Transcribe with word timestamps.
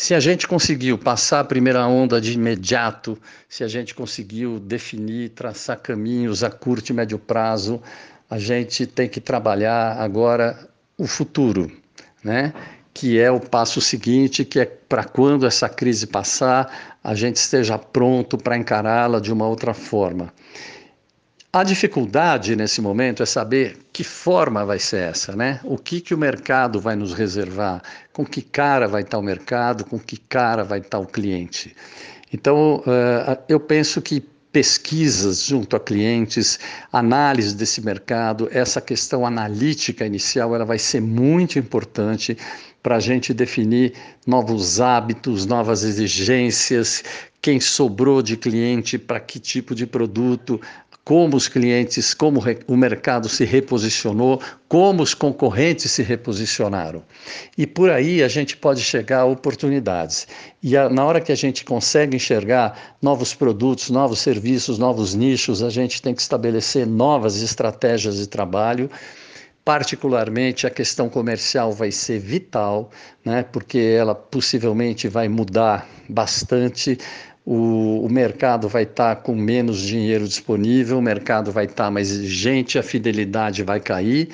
Se 0.00 0.14
a 0.14 0.20
gente 0.20 0.46
conseguiu 0.46 0.96
passar 0.96 1.40
a 1.40 1.44
primeira 1.44 1.84
onda 1.88 2.20
de 2.20 2.32
imediato, 2.32 3.18
se 3.48 3.64
a 3.64 3.68
gente 3.68 3.96
conseguiu 3.96 4.60
definir, 4.60 5.30
traçar 5.30 5.76
caminhos 5.76 6.44
a 6.44 6.50
curto 6.52 6.90
e 6.90 6.92
médio 6.92 7.18
prazo, 7.18 7.82
a 8.30 8.38
gente 8.38 8.86
tem 8.86 9.08
que 9.08 9.20
trabalhar 9.20 10.00
agora 10.00 10.56
o 10.96 11.04
futuro, 11.04 11.68
né? 12.22 12.54
que 12.94 13.18
é 13.18 13.28
o 13.28 13.40
passo 13.40 13.80
seguinte, 13.80 14.44
que 14.44 14.60
é 14.60 14.66
para 14.66 15.02
quando 15.02 15.44
essa 15.44 15.68
crise 15.68 16.06
passar, 16.06 16.96
a 17.02 17.12
gente 17.16 17.34
esteja 17.34 17.76
pronto 17.76 18.38
para 18.38 18.56
encará-la 18.56 19.18
de 19.18 19.32
uma 19.32 19.48
outra 19.48 19.74
forma. 19.74 20.32
A 21.50 21.64
dificuldade 21.64 22.54
nesse 22.54 22.82
momento 22.82 23.22
é 23.22 23.26
saber 23.26 23.78
que 23.90 24.04
forma 24.04 24.66
vai 24.66 24.78
ser 24.78 24.98
essa, 24.98 25.34
né? 25.34 25.60
O 25.64 25.78
que, 25.78 25.98
que 25.98 26.14
o 26.14 26.18
mercado 26.18 26.78
vai 26.78 26.94
nos 26.94 27.14
reservar, 27.14 27.82
com 28.12 28.22
que 28.22 28.42
cara 28.42 28.86
vai 28.86 29.00
estar 29.00 29.16
o 29.16 29.22
mercado, 29.22 29.82
com 29.86 29.98
que 29.98 30.18
cara 30.18 30.62
vai 30.62 30.80
estar 30.80 30.98
o 30.98 31.06
cliente. 31.06 31.74
Então, 32.30 32.76
uh, 32.80 33.42
eu 33.48 33.58
penso 33.58 34.02
que 34.02 34.20
pesquisas 34.52 35.44
junto 35.44 35.74
a 35.74 35.80
clientes, 35.80 36.58
análise 36.92 37.56
desse 37.56 37.80
mercado, 37.80 38.48
essa 38.52 38.80
questão 38.80 39.24
analítica 39.24 40.04
inicial, 40.04 40.54
ela 40.54 40.66
vai 40.66 40.78
ser 40.78 41.00
muito 41.00 41.58
importante 41.58 42.36
para 42.82 42.96
a 42.96 43.00
gente 43.00 43.32
definir 43.32 43.94
novos 44.26 44.80
hábitos, 44.80 45.46
novas 45.46 45.82
exigências, 45.82 47.02
quem 47.40 47.60
sobrou 47.60 48.20
de 48.20 48.36
cliente 48.36 48.98
para 48.98 49.20
que 49.20 49.38
tipo 49.38 49.74
de 49.74 49.86
produto, 49.86 50.60
como 51.08 51.38
os 51.38 51.48
clientes, 51.48 52.12
como 52.12 52.38
o 52.66 52.76
mercado 52.76 53.30
se 53.30 53.42
reposicionou, 53.46 54.42
como 54.68 55.02
os 55.02 55.14
concorrentes 55.14 55.90
se 55.90 56.02
reposicionaram. 56.02 57.02
E 57.56 57.66
por 57.66 57.88
aí 57.88 58.22
a 58.22 58.28
gente 58.28 58.54
pode 58.58 58.82
chegar 58.82 59.20
a 59.20 59.24
oportunidades. 59.24 60.28
E 60.62 60.76
a, 60.76 60.90
na 60.90 61.02
hora 61.06 61.18
que 61.18 61.32
a 61.32 61.34
gente 61.34 61.64
consegue 61.64 62.14
enxergar 62.14 62.96
novos 63.00 63.32
produtos, 63.32 63.88
novos 63.88 64.18
serviços, 64.18 64.76
novos 64.78 65.14
nichos, 65.14 65.62
a 65.62 65.70
gente 65.70 66.02
tem 66.02 66.14
que 66.14 66.20
estabelecer 66.20 66.86
novas 66.86 67.40
estratégias 67.40 68.18
de 68.18 68.26
trabalho 68.26 68.90
particularmente 69.64 70.66
a 70.66 70.70
questão 70.70 71.10
comercial 71.10 71.72
vai 71.72 71.92
ser 71.92 72.18
vital, 72.18 72.90
né, 73.22 73.42
porque 73.42 73.76
ela 73.78 74.14
possivelmente 74.14 75.08
vai 75.08 75.28
mudar 75.28 75.86
bastante 76.08 76.96
o, 77.50 78.04
o 78.04 78.12
mercado 78.12 78.68
vai 78.68 78.82
estar 78.82 79.16
tá 79.16 79.22
com 79.22 79.34
menos 79.34 79.80
dinheiro 79.80 80.28
disponível, 80.28 80.98
o 80.98 81.02
mercado 81.02 81.50
vai 81.50 81.64
estar 81.64 81.84
tá 81.84 81.90
mais 81.90 82.10
exigente, 82.10 82.78
a 82.78 82.82
fidelidade 82.82 83.62
vai 83.62 83.80
cair 83.80 84.28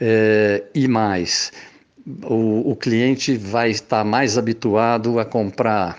é, 0.00 0.62
e 0.72 0.86
mais. 0.86 1.50
O, 2.22 2.70
o 2.70 2.76
cliente 2.76 3.36
vai 3.36 3.70
estar 3.70 4.04
mais 4.04 4.38
habituado 4.38 5.18
a 5.18 5.24
comprar 5.24 5.98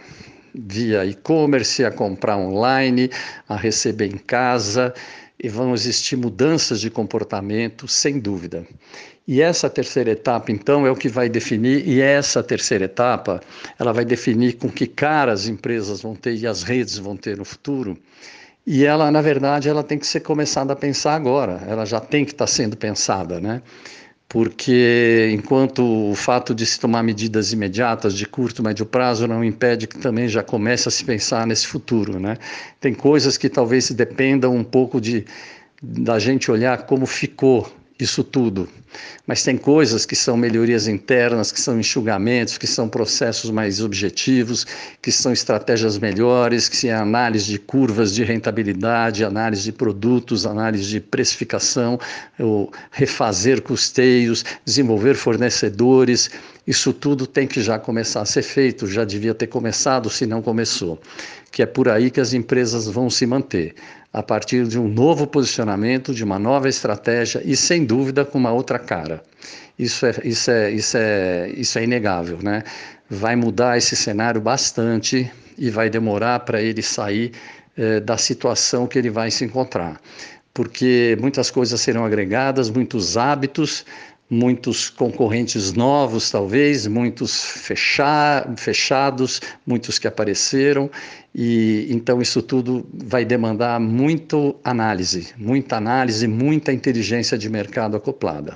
via 0.55 1.05
e-commerce, 1.05 1.83
a 1.83 1.91
comprar 1.91 2.37
online, 2.37 3.09
a 3.49 3.57
receber 3.57 4.07
em 4.07 4.17
casa, 4.17 4.93
e 5.41 5.49
vão 5.49 5.73
existir 5.73 6.15
mudanças 6.15 6.79
de 6.79 6.89
comportamento, 6.89 7.87
sem 7.87 8.19
dúvida. 8.19 8.65
E 9.27 9.41
essa 9.41 9.69
terceira 9.69 10.11
etapa, 10.11 10.51
então, 10.51 10.85
é 10.85 10.91
o 10.91 10.95
que 10.95 11.07
vai 11.07 11.29
definir, 11.29 11.87
e 11.87 12.01
essa 12.01 12.43
terceira 12.43 12.85
etapa, 12.85 13.41
ela 13.79 13.93
vai 13.93 14.03
definir 14.03 14.53
com 14.53 14.69
que 14.69 14.85
cara 14.85 15.31
as 15.31 15.47
empresas 15.47 16.01
vão 16.01 16.13
ter 16.13 16.35
e 16.35 16.45
as 16.45 16.63
redes 16.63 16.97
vão 16.97 17.15
ter 17.15 17.37
no 17.37 17.45
futuro. 17.45 17.97
E 18.65 18.85
ela, 18.85 19.11
na 19.11 19.21
verdade, 19.21 19.67
ela 19.69 19.83
tem 19.83 19.97
que 19.97 20.07
ser 20.07 20.21
começada 20.21 20.73
a 20.73 20.75
pensar 20.75 21.15
agora, 21.15 21.61
ela 21.67 21.85
já 21.85 21.99
tem 21.99 22.23
que 22.25 22.31
estar 22.31 22.47
sendo 22.47 22.77
pensada, 22.77 23.39
né? 23.39 23.61
Porque 24.33 25.29
enquanto 25.31 26.09
o 26.09 26.15
fato 26.15 26.55
de 26.55 26.65
se 26.65 26.79
tomar 26.79 27.03
medidas 27.03 27.53
imediatas 27.53 28.15
de 28.15 28.25
curto, 28.25 28.63
médio 28.63 28.83
prazo 28.83 29.27
não 29.27 29.43
impede 29.43 29.85
que 29.85 29.99
também 29.99 30.27
já 30.27 30.41
comece 30.41 30.87
a 30.87 30.91
se 30.91 31.05
pensar 31.05 31.45
nesse 31.45 31.67
futuro, 31.67 32.19
né? 32.19 32.39
Tem 32.81 32.95
coisas 32.95 33.37
que 33.37 33.47
talvez 33.47 33.91
dependam 33.91 34.55
um 34.55 34.63
pouco 34.63 34.99
de 34.99 35.23
da 35.83 36.17
gente 36.17 36.49
olhar 36.49 36.87
como 36.87 37.05
ficou 37.05 37.71
isso 37.99 38.23
tudo. 38.23 38.67
Mas 39.25 39.43
tem 39.43 39.57
coisas 39.57 40.05
que 40.05 40.15
são 40.15 40.35
melhorias 40.35 40.87
internas, 40.87 41.51
que 41.51 41.59
são 41.59 41.79
enxugamentos, 41.79 42.57
que 42.57 42.67
são 42.67 42.89
processos 42.89 43.49
mais 43.49 43.81
objetivos, 43.81 44.65
que 45.01 45.11
são 45.11 45.31
estratégias 45.31 45.97
melhores, 45.97 46.67
que 46.67 46.75
são 46.75 46.91
análise 46.91 47.45
de 47.45 47.59
curvas 47.59 48.13
de 48.13 48.23
rentabilidade, 48.23 49.23
análise 49.23 49.63
de 49.63 49.71
produtos, 49.71 50.45
análise 50.45 50.89
de 50.89 50.99
precificação, 50.99 51.99
refazer 52.91 53.61
custeios, 53.61 54.43
desenvolver 54.65 55.15
fornecedores. 55.15 56.29
Isso 56.65 56.93
tudo 56.93 57.27
tem 57.27 57.47
que 57.47 57.61
já 57.61 57.77
começar 57.79 58.21
a 58.21 58.25
ser 58.25 58.43
feito, 58.43 58.87
já 58.87 59.03
devia 59.03 59.33
ter 59.33 59.47
começado 59.47 60.09
se 60.09 60.25
não 60.25 60.41
começou. 60.41 60.99
Que 61.51 61.61
é 61.61 61.65
por 61.65 61.87
aí 61.87 62.09
que 62.09 62.19
as 62.19 62.33
empresas 62.33 62.87
vão 62.87 63.09
se 63.09 63.25
manter 63.25 63.75
a 64.13 64.21
partir 64.21 64.67
de 64.67 64.77
um 64.77 64.87
novo 64.87 65.25
posicionamento, 65.25 66.13
de 66.13 66.23
uma 66.23 66.37
nova 66.37 66.69
estratégia 66.69 67.41
e, 67.43 67.57
sem 67.57 67.83
dúvida, 67.83 68.23
com 68.23 68.37
uma 68.37 68.51
outra 68.51 68.77
cara. 68.83 69.23
Isso 69.79 70.05
é, 70.05 70.13
isso 70.23 70.51
é, 70.51 70.71
isso 70.71 70.97
é, 70.97 71.49
isso 71.57 71.79
é 71.79 71.83
inegável, 71.83 72.37
né? 72.43 72.63
Vai 73.09 73.35
mudar 73.35 73.77
esse 73.77 73.95
cenário 73.95 74.39
bastante 74.39 75.31
e 75.57 75.69
vai 75.69 75.89
demorar 75.89 76.41
para 76.41 76.61
ele 76.61 76.81
sair 76.81 77.31
eh, 77.77 77.99
da 77.99 78.17
situação 78.17 78.85
que 78.87 78.99
ele 78.99 79.09
vai 79.09 79.31
se 79.31 79.43
encontrar. 79.45 79.99
Porque 80.53 81.17
muitas 81.19 81.49
coisas 81.49 81.81
serão 81.81 82.05
agregadas, 82.05 82.69
muitos 82.69 83.17
hábitos, 83.17 83.83
muitos 84.29 84.89
concorrentes 84.89 85.73
novos, 85.73 86.29
talvez, 86.31 86.87
muitos 86.87 87.43
fecha 87.43 88.45
fechados, 88.57 89.41
muitos 89.65 89.99
que 89.99 90.07
apareceram, 90.07 90.89
e 91.35 91.87
então 91.89 92.21
isso 92.21 92.41
tudo 92.41 92.85
vai 92.93 93.23
demandar 93.25 93.79
muito 93.79 94.55
análise, 94.63 95.33
muita 95.37 95.77
análise, 95.77 96.27
muita 96.27 96.73
inteligência 96.73 97.37
de 97.37 97.49
mercado 97.49 97.95
acoplada. 97.95 98.51